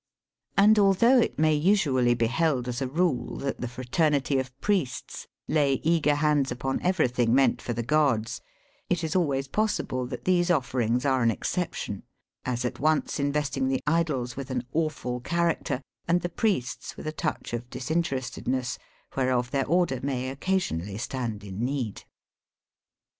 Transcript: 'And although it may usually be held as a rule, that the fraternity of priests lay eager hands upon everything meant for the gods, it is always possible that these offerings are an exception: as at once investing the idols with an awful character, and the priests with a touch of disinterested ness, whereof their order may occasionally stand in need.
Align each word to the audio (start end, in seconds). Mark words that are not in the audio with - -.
'And 0.57 0.79
although 0.79 1.19
it 1.19 1.37
may 1.37 1.53
usually 1.53 2.15
be 2.15 2.25
held 2.25 2.67
as 2.67 2.81
a 2.81 2.87
rule, 2.87 3.37
that 3.37 3.61
the 3.61 3.67
fraternity 3.67 4.39
of 4.39 4.59
priests 4.59 5.27
lay 5.47 5.73
eager 5.83 6.15
hands 6.15 6.51
upon 6.51 6.81
everything 6.81 7.35
meant 7.35 7.61
for 7.61 7.73
the 7.73 7.83
gods, 7.83 8.41
it 8.89 9.03
is 9.03 9.15
always 9.15 9.47
possible 9.47 10.07
that 10.07 10.25
these 10.25 10.49
offerings 10.49 11.05
are 11.05 11.21
an 11.21 11.29
exception: 11.29 12.01
as 12.45 12.65
at 12.65 12.79
once 12.79 13.19
investing 13.19 13.67
the 13.67 13.83
idols 13.85 14.35
with 14.35 14.49
an 14.49 14.63
awful 14.73 15.19
character, 15.19 15.83
and 16.07 16.21
the 16.21 16.29
priests 16.29 16.97
with 16.97 17.05
a 17.05 17.11
touch 17.11 17.53
of 17.53 17.69
disinterested 17.69 18.47
ness, 18.47 18.79
whereof 19.15 19.51
their 19.51 19.67
order 19.67 19.99
may 20.01 20.31
occasionally 20.31 20.97
stand 20.97 21.43
in 21.43 21.63
need. 21.63 22.05